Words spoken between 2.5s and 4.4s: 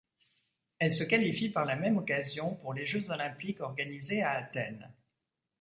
pour les Jeux olympiques organisés à